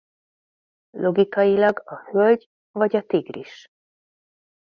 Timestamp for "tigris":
3.05-3.67